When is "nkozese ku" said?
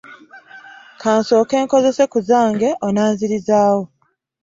1.63-2.19